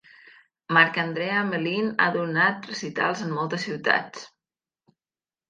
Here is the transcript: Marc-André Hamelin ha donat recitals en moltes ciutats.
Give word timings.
Marc-André 0.77 1.27
Hamelin 1.41 1.91
ha 2.05 2.07
donat 2.15 2.65
recitals 2.71 3.23
en 3.27 3.31
moltes 3.37 3.69
ciutats. 3.71 4.27